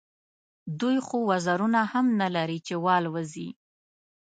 [0.79, 3.49] دوی خو وزرونه هم نه لري چې والوزي.